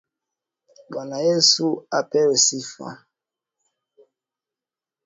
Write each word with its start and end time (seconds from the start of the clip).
Bwana 0.89 1.17
Yesu 1.27 1.65
upewe 1.99 2.35
sifa. 2.45 2.87